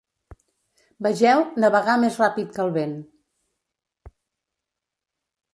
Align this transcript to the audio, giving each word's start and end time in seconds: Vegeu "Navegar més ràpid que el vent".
Vegeu 1.07 1.43
"Navegar 1.65 1.97
més 2.05 2.17
ràpid 2.23 2.49
que 2.57 2.63
el 2.65 2.73
vent". 2.79 2.97